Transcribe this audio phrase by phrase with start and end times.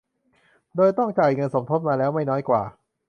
[0.75, 2.63] โดยต้องจ่ายเงินสมทบมาแล้วไม่น้อยกว่า